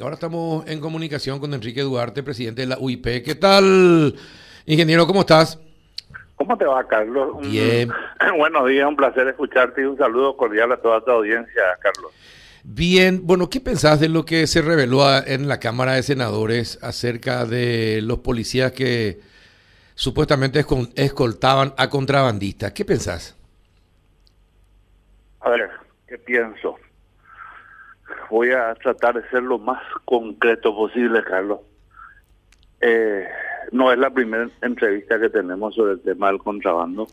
[0.00, 3.24] Ahora estamos en comunicación con Enrique Duarte, presidente de la UIP.
[3.24, 4.14] ¿Qué tal,
[4.66, 5.06] ingeniero?
[5.06, 5.58] ¿Cómo estás?
[6.34, 7.38] ¿Cómo te va, Carlos?
[7.40, 7.90] Bien.
[8.36, 12.12] Buenos días, un placer escucharte y un saludo cordial a toda tu audiencia, Carlos.
[12.62, 17.46] Bien, bueno, ¿qué pensás de lo que se reveló en la Cámara de Senadores acerca
[17.46, 19.20] de los policías que
[19.94, 20.62] supuestamente
[20.96, 22.72] escoltaban a contrabandistas?
[22.72, 23.34] ¿Qué pensás?
[25.40, 25.70] A ver,
[26.06, 26.76] ¿qué pienso?
[28.30, 31.60] Voy a tratar de ser lo más concreto posible, Carlos.
[32.80, 33.26] Eh,
[33.72, 37.06] no es la primera entrevista que tenemos sobre el tema del contrabando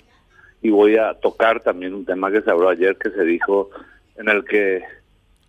[0.62, 3.70] y voy a tocar también un tema que se habló ayer que se dijo
[4.16, 4.84] en el que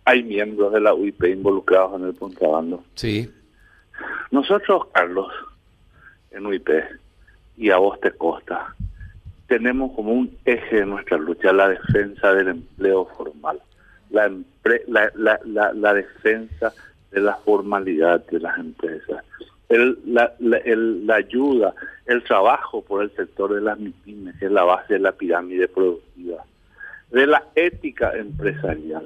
[0.03, 2.83] hay miembros de la UIP involucrados en el contrabando.
[2.95, 3.31] Sí.
[4.31, 5.31] Nosotros, Carlos,
[6.31, 6.69] en UIP
[7.57, 8.75] y a vos te costa,
[9.47, 13.61] tenemos como un eje de nuestra lucha la defensa del empleo formal,
[14.09, 14.31] la,
[14.87, 16.73] la, la, la, defensa
[17.11, 19.23] de la formalidad de las empresas,
[19.69, 21.73] el, la, la ayuda,
[22.05, 25.67] el trabajo por el sector de las MIPIMES, que es la base de la pirámide
[25.67, 26.43] productiva,
[27.11, 29.05] de la ética empresarial.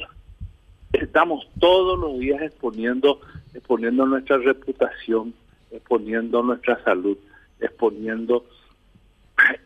[0.93, 3.21] Estamos todos los días exponiendo,
[3.53, 5.33] exponiendo nuestra reputación,
[5.71, 7.17] exponiendo nuestra salud,
[7.59, 8.45] exponiendo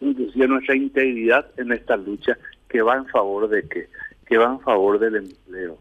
[0.02, 2.38] inclusive nuestra integridad en esta lucha
[2.70, 3.88] que va en favor de qué,
[4.26, 5.78] que va en favor del empleo.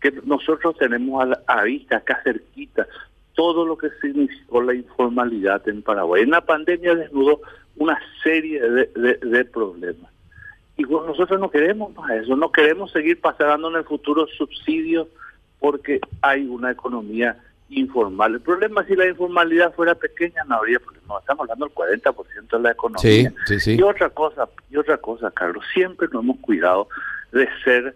[0.00, 2.86] Que nosotros tenemos a, la, vista, acá cerquita,
[3.34, 6.22] todo lo que significó la informalidad en Paraguay.
[6.22, 7.40] En la pandemia desnudó
[7.76, 10.12] una serie de, de, problemas.
[10.76, 15.08] Y pues nosotros no queremos más eso, no queremos seguir pasando en el futuro subsidios
[15.58, 17.38] porque hay una economía
[17.70, 18.34] informal.
[18.34, 21.18] El problema es si la informalidad fuera pequeña no habría problema.
[21.20, 23.32] Estamos hablando del 40% de la economía.
[23.46, 26.88] Sí, sí, Y otra cosa, y otra cosa, Carlos, siempre nos hemos cuidado
[27.34, 27.94] de ser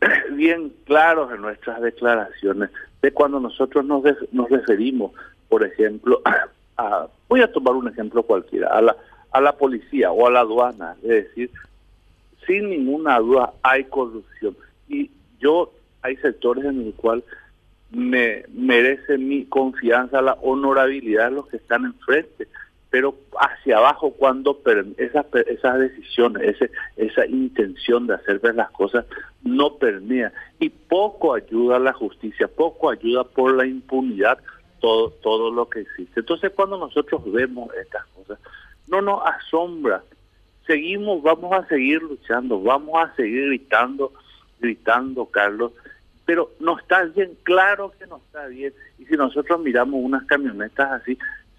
[0.32, 2.70] bien claros en nuestras declaraciones,
[3.02, 5.12] de cuando nosotros nos, nos referimos,
[5.48, 6.22] por ejemplo,
[6.76, 8.96] a, voy a tomar un ejemplo cualquiera, a la,
[9.32, 11.50] a la policía o a la aduana, es decir,
[12.46, 14.56] sin ninguna duda hay corrupción.
[14.88, 15.10] Y
[15.40, 17.24] yo, hay sectores en el cual
[17.90, 22.48] me merece mi confianza, la honorabilidad de los que están enfrente,
[22.90, 24.60] pero hacia abajo cuando
[24.96, 29.04] esas, esas decisiones, ese, esa intención de hacer ver las cosas
[29.42, 34.38] no permea y poco ayuda a la justicia, poco ayuda por la impunidad
[34.80, 36.20] todo, todo lo que existe.
[36.20, 38.38] Entonces cuando nosotros vemos estas cosas,
[38.88, 40.02] no nos asombra,
[40.66, 44.12] seguimos, vamos a seguir luchando, vamos a seguir gritando,
[44.60, 45.72] gritando, Carlos,
[46.24, 48.74] pero no está bien, claro que no está bien.
[48.98, 51.16] Y si nosotros miramos unas camionetas así,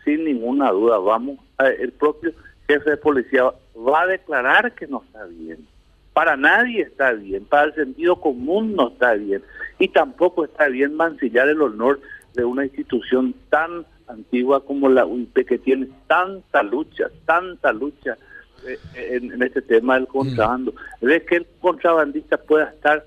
[0.07, 2.31] sin ninguna duda, vamos, el propio
[2.65, 3.43] jefe de policía
[3.75, 5.67] va a declarar que no está bien.
[6.13, 9.43] Para nadie está bien, para el sentido común no está bien.
[9.79, 11.99] Y tampoco está bien mancillar el honor
[12.35, 18.17] de una institución tan antigua como la UIP, que tiene tanta lucha, tanta lucha
[18.65, 20.73] eh, en, en este tema del contrabando.
[21.01, 23.05] De que el contrabandista pueda estar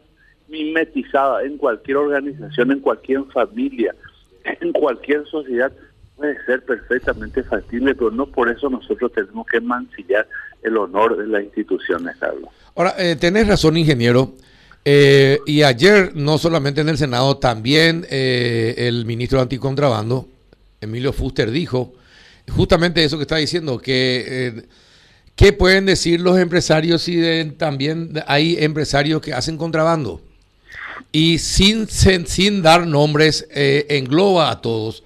[0.49, 3.95] mimetizada en cualquier organización, en cualquier familia,
[4.45, 5.73] en cualquier sociedad,
[6.21, 10.29] puede ser perfectamente factible, pero no por eso nosotros tenemos que mancillar
[10.63, 12.51] el honor de las instituciones, Carlos.
[12.77, 14.35] Ahora, eh, tenés razón, ingeniero.
[14.85, 20.29] Eh, y ayer, no solamente en el Senado, también eh, el ministro de Anticontrabando,
[20.81, 21.95] Emilio Fuster, dijo
[22.51, 24.63] justamente eso que está diciendo, que eh,
[25.37, 30.21] qué pueden decir los empresarios si también hay empresarios que hacen contrabando
[31.13, 35.03] y sin, sin, dar nombres eh, engloba a todos.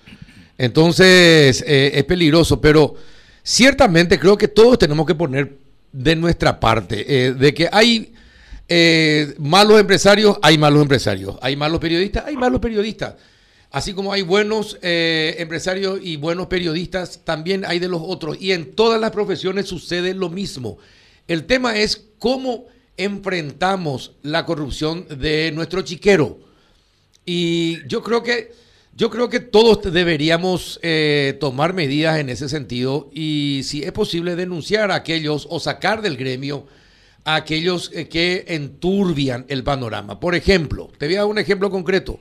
[0.58, 2.94] Entonces eh, es peligroso, pero
[3.42, 5.56] ciertamente creo que todos tenemos que poner
[5.92, 8.12] de nuestra parte, eh, de que hay
[9.38, 13.14] malos empresarios, hay malos empresarios, hay malos periodistas, hay malos periodistas.
[13.70, 18.36] Así como hay buenos empresarios y buenos periodistas, también hay de los otros.
[18.40, 20.78] Y en todas las profesiones sucede lo mismo.
[21.28, 22.66] El tema es cómo
[22.96, 26.38] enfrentamos la corrupción de nuestro chiquero.
[27.24, 28.52] Y yo creo que,
[28.96, 34.36] yo creo que todos deberíamos eh, tomar medidas en ese sentido y si es posible
[34.36, 36.66] denunciar a aquellos o sacar del gremio
[37.24, 40.20] a aquellos eh, que enturbian el panorama.
[40.20, 42.20] Por ejemplo, te voy a dar un ejemplo concreto.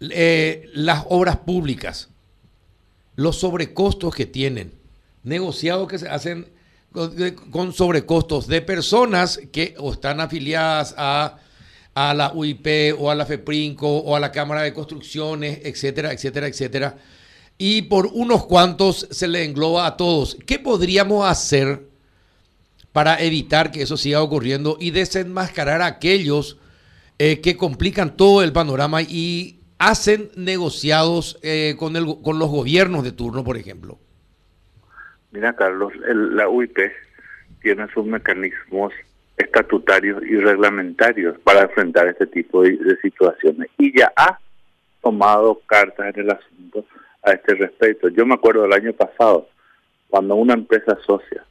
[0.00, 2.10] Eh, las obras públicas,
[3.14, 4.72] los sobrecostos que tienen,
[5.22, 6.48] negociados que se hacen
[7.50, 11.38] con sobrecostos de personas que están afiliadas a,
[11.96, 16.46] a la UIP o a la FEPRINCO o a la Cámara de Construcciones, etcétera, etcétera,
[16.46, 16.98] etcétera.
[17.56, 20.36] Y por unos cuantos se le engloba a todos.
[20.46, 21.84] ¿Qué podríamos hacer
[22.92, 26.60] para evitar que eso siga ocurriendo y desenmascarar a aquellos
[27.18, 33.04] eh, que complican todo el panorama y hacen negociados eh, con, el, con los gobiernos
[33.04, 33.98] de turno, por ejemplo?
[35.30, 36.76] Mira, Carlos, la UIP
[37.62, 38.92] tiene sus mecanismos
[39.36, 44.38] estatutarios y reglamentarios para enfrentar este tipo de, situaciones y ya ha
[45.02, 46.84] tomado cartas en el asunto
[47.22, 48.08] a este respecto.
[48.08, 49.48] Yo me acuerdo del año pasado,
[50.08, 51.44] cuando una empresa socia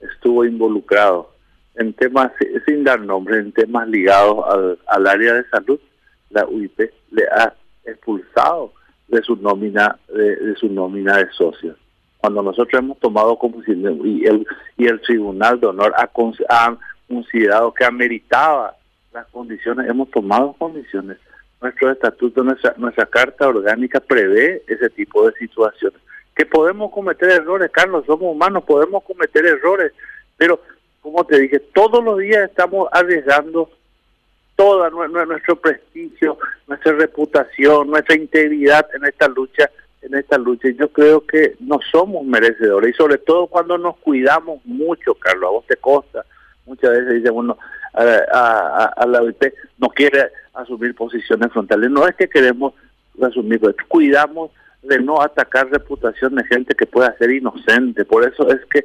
[0.00, 1.32] estuvo involucrado
[1.76, 2.32] en temas,
[2.66, 5.80] sin dar nombre, en temas ligados al, área de salud,
[6.30, 6.78] la UIP
[7.12, 7.54] le ha
[7.84, 8.72] expulsado
[9.08, 11.76] de su nómina de, su nómina de socios.
[12.18, 14.46] Cuando nosotros hemos tomado como y el
[14.76, 16.10] y el Tribunal de Honor ha,
[16.48, 16.78] ha
[17.12, 18.76] considerado que ameritaba
[19.12, 21.18] las condiciones, hemos tomado condiciones.
[21.60, 26.00] Nuestro estatuto, nuestra, carta orgánica prevé ese tipo de situaciones.
[26.34, 29.92] Que podemos cometer errores, Carlos, somos humanos, podemos cometer errores,
[30.36, 30.60] pero
[31.00, 33.70] como te dije, todos los días estamos arriesgando
[34.56, 39.70] todo nuestro prestigio, nuestra reputación, nuestra integridad en esta lucha,
[40.02, 40.68] en esta lucha.
[40.70, 45.52] Yo creo que no somos merecedores y sobre todo cuando nos cuidamos mucho, Carlos, a
[45.52, 46.24] vos te consta,
[46.66, 47.58] muchas veces dice bueno
[47.94, 49.42] a, la OIP
[49.78, 51.90] no quiere asumir posiciones frontales.
[51.90, 52.74] No es que queremos
[53.20, 54.50] asumir, pero cuidamos
[54.82, 58.04] de no atacar reputación de gente que pueda ser inocente.
[58.04, 58.84] Por eso es que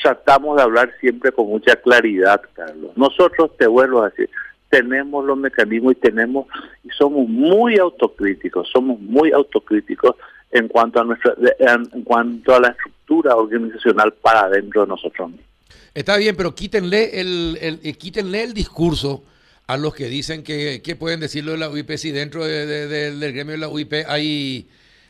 [0.00, 2.92] tratamos de hablar siempre con mucha claridad, Carlos.
[2.96, 4.30] Nosotros, te vuelvo a decir,
[4.68, 6.46] tenemos los mecanismos y tenemos
[6.84, 10.16] y somos muy autocríticos, somos muy autocríticos
[10.50, 15.55] en cuanto a nuestra en cuanto a la estructura organizacional para dentro de nosotros mismos.
[15.96, 19.24] Está bien, pero quítenle el, el, eh, quítenle el discurso
[19.66, 23.58] a los que dicen que, pueden decirlo de la UIP si dentro del gremio de
[23.58, 24.68] la UIP hay,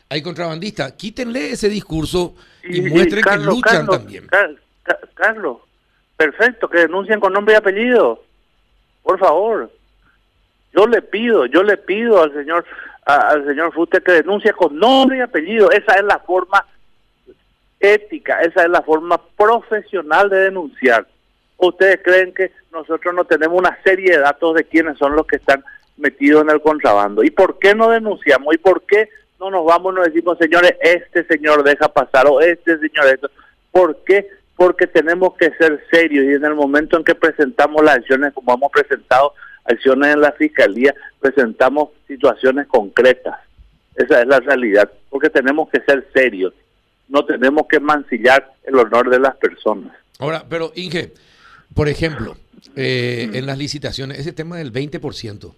[0.08, 0.92] hay contrabandistas.
[0.92, 4.28] Quítenle ese discurso y, muestren que luchan también.
[5.14, 5.58] Carlos,
[6.16, 8.22] perfecto, que denuncien con nombre y apellido.
[9.02, 9.68] Por favor.
[10.72, 12.64] Yo le pido, yo le pido al señor
[13.06, 15.68] al señor Fuste que denuncie con nombre y apellido.
[15.72, 16.64] Esa es la forma
[17.80, 21.06] ética, esa es la forma profesional de denunciar.
[21.58, 25.36] ¿Ustedes creen que nosotros no tenemos una serie de datos de quiénes son los que
[25.36, 25.64] están
[25.96, 27.24] metidos en el contrabando?
[27.24, 28.54] ¿Y por qué no denunciamos?
[28.54, 29.08] ¿Y por qué
[29.40, 33.30] no nos vamos y nos decimos, señores, este señor deja pasar o este señor esto?
[33.70, 34.28] ¿Por qué?
[34.56, 38.54] Porque tenemos que ser serios y en el momento en que presentamos las acciones, como
[38.54, 39.32] hemos presentado
[39.64, 43.38] acciones en la fiscalía, presentamos situaciones concretas.
[43.94, 46.52] Esa es la realidad, porque tenemos que ser serios
[47.08, 49.96] no tenemos que mancillar el honor de las personas.
[50.18, 51.12] Ahora, pero Inge,
[51.74, 52.36] por ejemplo,
[52.74, 55.52] eh, en las licitaciones, ese tema del 20%,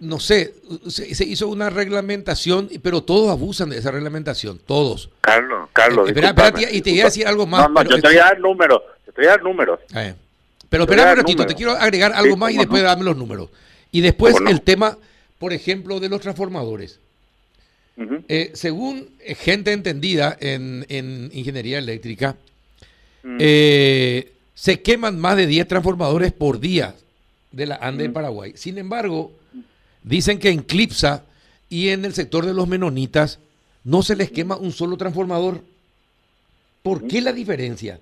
[0.00, 0.54] no sé,
[0.88, 5.10] se, hizo una reglamentación, pero todos abusan de esa reglamentación, todos.
[5.20, 6.08] Carlos, Carlos.
[6.08, 7.68] Eh, espera, y te voy a decir algo más.
[7.68, 9.80] No, no, yo te voy a dar números, te voy a dar números.
[9.94, 10.14] Eh,
[10.70, 13.50] pero espera un ratito, te quiero agregar algo más y después dame los números.
[13.92, 14.96] Y después el tema,
[15.38, 16.98] por ejemplo, de los transformadores.
[18.28, 20.86] Eh, según gente entendida en,
[21.32, 22.36] ingeniería eléctrica,
[23.22, 23.36] mm.
[23.38, 26.94] eh, se queman más de 10 transformadores por día
[27.52, 28.52] de la ANDE de Paraguay.
[28.56, 29.32] Sin embargo,
[30.02, 31.24] dicen que en Clipsa
[31.68, 33.38] y en el sector de los menonitas
[33.84, 35.62] no se les quema un solo transformador.
[36.82, 38.00] ¿Por qué la diferencia?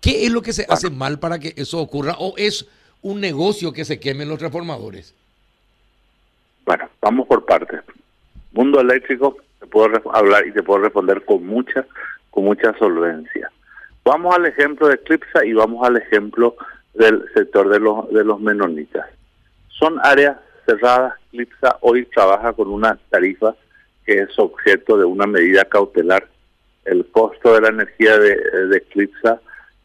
[0.00, 2.16] ¿Qué es lo que se hace mal para que eso ocurra?
[2.18, 2.66] ¿O es
[3.02, 5.14] un negocio que se quemen los transformadores?
[6.64, 7.80] Bueno, vamos por partes
[8.52, 11.86] mundo eléctrico te puedo hablar y te puedo responder con mucha
[12.30, 13.50] con mucha solvencia.
[14.04, 16.56] Vamos al ejemplo de Eclipse y vamos al ejemplo
[16.94, 19.06] del sector de los de los menonitas.
[19.68, 21.14] Son áreas cerradas.
[21.32, 23.54] Eclipse hoy trabaja con una tarifa
[24.04, 26.26] que es objeto de una medida cautelar.
[26.84, 28.34] El costo de la energía de,
[28.68, 29.36] de Eclipse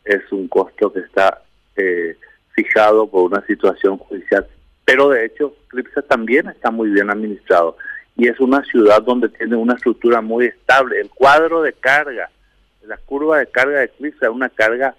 [0.05, 1.41] es un costo que está
[1.75, 2.17] eh,
[2.53, 4.47] fijado por una situación judicial,
[4.85, 7.75] pero de hecho Eclipse también está muy bien administrado
[8.17, 10.99] y es una ciudad donde tiene una estructura muy estable.
[10.99, 12.29] El cuadro de carga,
[12.83, 14.95] la curva de carga de Eclipse es una carga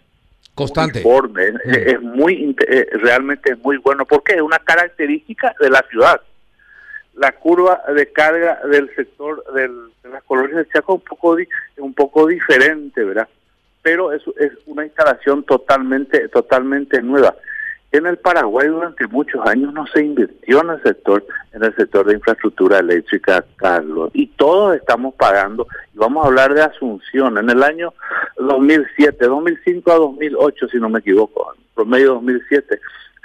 [0.55, 1.01] constante.
[1.01, 1.53] Uniforme.
[1.65, 6.21] Es, muy eh, realmente es muy bueno porque es una característica de la ciudad.
[7.15, 11.37] La curva de carga del sector del, de las colonias de Chaco es un poco
[11.79, 13.29] un poco diferente, ¿verdad?
[13.83, 17.35] Pero es, es una instalación totalmente totalmente nueva.
[17.93, 22.07] En el Paraguay durante muchos años no se invirtió en el sector, en el sector
[22.07, 25.67] de infraestructura eléctrica, Carlos, y todos estamos pagando.
[25.95, 27.39] Y vamos a hablar de Asunción.
[27.39, 27.95] En el año
[28.39, 32.81] 2007, 2005 a 2008, si no me equivoco, promedio 2007,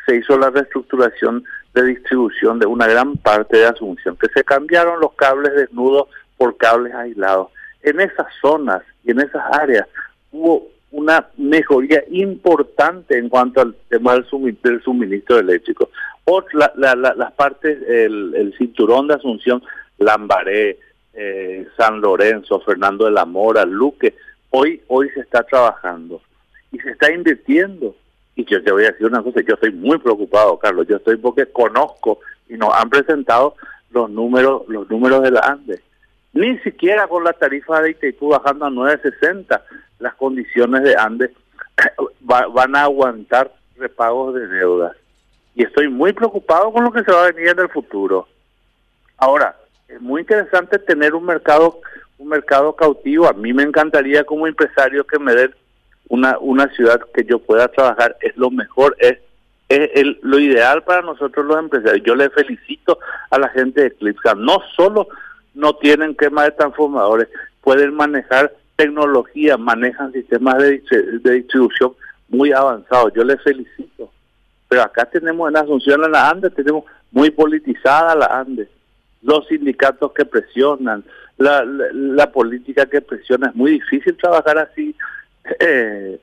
[0.06, 5.00] se hizo la reestructuración de distribución de una gran parte de Asunción, que se cambiaron
[5.00, 7.50] los cables desnudos por cables aislados.
[7.82, 9.88] En esas zonas y en esas áreas
[10.32, 15.89] hubo una mejoría importante en cuanto al tema del suministro eléctrico.
[16.25, 19.63] Otra, las partes, el, el, cinturón de Asunción,
[19.98, 20.77] Lambaré,
[21.13, 24.15] eh, San Lorenzo, Fernando de la Mora, Luque,
[24.50, 26.21] hoy, hoy se está trabajando
[26.71, 27.95] y se está invirtiendo.
[28.36, 31.17] Y yo te voy a decir una cosa, yo estoy muy preocupado, Carlos, yo estoy
[31.17, 33.55] porque conozco y nos han presentado
[33.91, 35.81] los números, los números de la ANDE.
[36.33, 39.61] Ni siquiera con la tarifa de Itaipú bajando a 9.60,
[40.00, 41.31] las condiciones de Andes
[42.19, 44.95] van a aguantar repagos de deudas.
[45.55, 48.27] Y estoy muy preocupado con lo que se va a venir en el futuro.
[49.17, 49.55] Ahora,
[49.88, 51.81] es muy interesante tener un mercado
[52.21, 53.27] un mercado cautivo.
[53.27, 55.53] A mí me encantaría como empresario que me den
[56.07, 58.15] una, una ciudad que yo pueda trabajar.
[58.21, 59.17] Es lo mejor, es,
[59.69, 62.05] es el, lo ideal para nosotros los empresarios.
[62.05, 63.00] Yo le felicito
[63.31, 64.35] a la gente de Eclipse.
[64.38, 65.07] No solo
[65.53, 67.27] no tienen quema de transformadores,
[67.62, 70.81] pueden manejar tecnología, manejan sistemas de,
[71.24, 71.93] distribución
[72.29, 73.13] muy avanzados.
[73.13, 74.12] Yo les felicito.
[74.67, 78.70] Pero acá tenemos en Asunción, en la Andes, tenemos muy politizada la Andes.
[79.22, 81.03] Los sindicatos que presionan,
[81.38, 84.96] la, la, política que presiona, es muy difícil trabajar así.
[85.60, 86.20] Eh,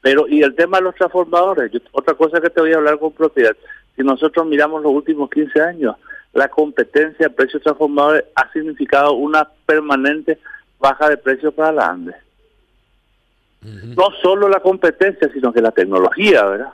[0.00, 3.12] pero, y el tema de los transformadores, otra cosa que te voy a hablar con
[3.12, 3.56] propiedad,
[3.94, 5.94] si nosotros miramos los últimos 15 años,
[6.32, 10.38] la competencia de precios transformadores ha significado una permanente
[10.78, 12.14] baja de precios para la ANDE.
[13.62, 16.72] No solo la competencia, sino que la tecnología, ¿verdad?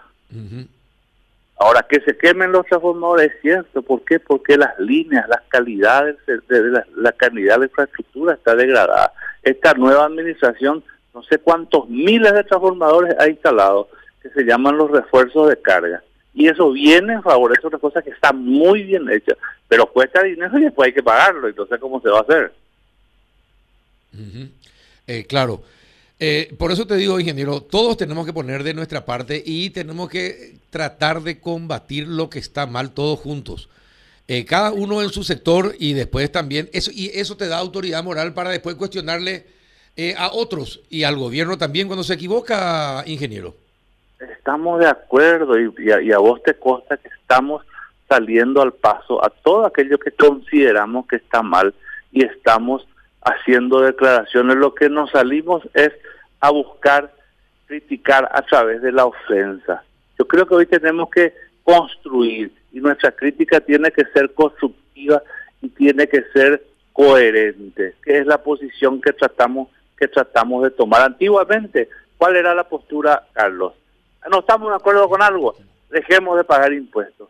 [1.59, 3.83] Ahora, que se quemen los transformadores es cierto.
[3.83, 4.21] ¿Por qué?
[4.21, 9.13] Porque las líneas, las calidades, de la, la calidad de la infraestructura está degradada.
[9.43, 13.89] Esta nueva administración, no sé cuántos miles de transformadores ha instalado,
[14.23, 16.03] que se llaman los refuerzos de carga
[16.39, 20.23] y eso viene en favor de otra cosa que está muy bien hecha, pero cuesta
[20.23, 22.53] dinero y después hay que pagarlo, entonces ¿cómo se va a hacer?
[25.09, 25.65] Eh, claro.
[26.21, 30.09] Eh, por eso te digo, ingeniero, todos tenemos que poner de nuestra parte y tenemos
[30.09, 33.69] que tratar de combatir lo que está mal todos juntos.
[34.29, 38.05] Eh, cada uno en su sector y después también, eso, y eso te da autoridad
[38.05, 39.59] moral para después cuestionarle
[40.17, 43.57] a otros y al gobierno también cuando se equivoca, ingeniero.
[44.21, 47.65] Estamos de acuerdo y, a, vos te consta que estamos
[48.09, 51.75] saliendo al paso a todo aquello que consideramos que está mal
[52.11, 52.87] y estamos
[53.23, 54.57] haciendo declaraciones.
[54.57, 55.93] Lo que nos salimos es
[56.41, 57.13] a buscar
[57.67, 59.85] criticar a través de la ofensa.
[60.19, 65.23] Yo creo que hoy tenemos que construir y nuestra crítica tiene que ser constructiva
[65.63, 71.03] y tiene que ser coherente, que es la posición que tratamos que tratamos de tomar.
[71.03, 73.75] Antiguamente, ¿cuál era la postura, Carlos?
[74.31, 75.55] No estamos de acuerdo con algo,
[75.91, 77.29] dejemos de pagar impuestos.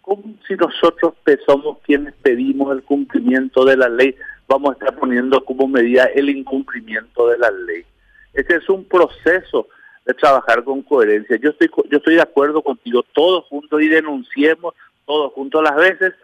[0.00, 1.14] ¿Cómo si nosotros
[1.46, 4.16] somos quienes pedimos el cumplimiento de la ley,
[4.48, 7.84] vamos a estar poniendo como medida el incumplimiento de la ley?
[8.32, 9.68] Ese es un proceso
[10.04, 11.36] de trabajar con coherencia.
[11.36, 14.74] Yo estoy yo estoy de acuerdo contigo, todos juntos y denunciemos
[15.06, 16.14] todos juntos las veces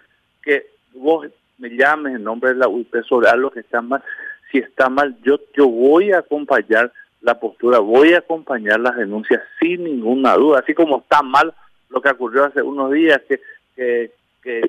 [0.42, 1.26] que vos
[1.58, 4.02] me llames en nombre de la UIP sobre algo que está mal.
[4.50, 6.92] Si está mal, yo yo voy a acompañar
[7.26, 7.80] la postura.
[7.80, 11.52] Voy a acompañar las denuncias sin ninguna duda, así como está mal
[11.90, 13.40] lo que ocurrió hace unos días que
[13.74, 14.10] que,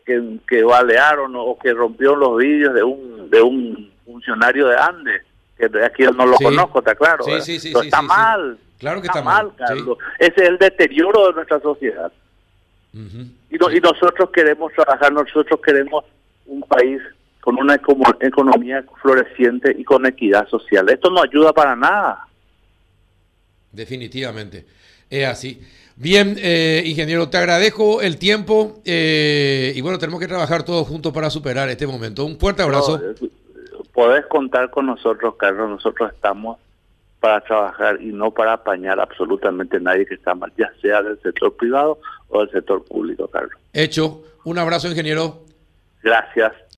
[0.05, 5.21] que, que, balearon o que rompió los vídeos de un de un funcionario de Andes,
[5.55, 7.23] que aquí yo no lo conozco, está claro.
[7.23, 8.57] Sí, sí, está mal.
[8.79, 9.97] Claro que está, mal, Carlos.
[10.19, 12.11] Ese es el deterioro de nuestra sociedad.
[12.93, 16.03] y, y nosotros queremos trabajar, nosotros queremos
[16.47, 17.01] un país
[17.39, 17.75] con una
[18.19, 20.89] economía floreciente y con equidad social.
[20.89, 22.26] Esto no ayuda para nada.
[23.77, 24.65] Definitivamente.
[25.09, 25.61] Es así.
[25.95, 31.13] Bien, eh, ingeniero, te agradezco el tiempo eh, y bueno, tenemos que trabajar todos juntos
[31.13, 32.25] para superar este momento.
[32.25, 33.01] Un fuerte abrazo.
[33.93, 35.69] podés contar con nosotros, Carlos.
[35.69, 36.57] Nosotros estamos
[37.19, 41.55] para trabajar y no para apañar absolutamente nadie que está mal, ya sea del sector
[41.55, 43.59] privado o del sector público, Carlos.
[43.73, 44.23] Hecho.
[44.43, 45.43] Un abrazo, ingeniero.
[46.01, 46.53] Gracias.